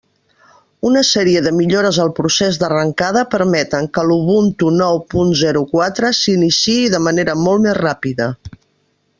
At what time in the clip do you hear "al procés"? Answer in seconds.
2.05-2.57